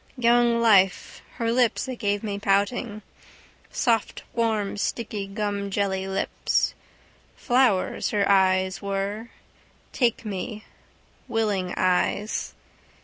[0.17, 3.03] Young life, her lips that gave me pouting.
[3.69, 6.73] Soft warm sticky gumjelly lips.
[7.35, 9.29] Flowers her eyes were,
[9.93, 10.65] take me,
[11.27, 12.55] willing eyes.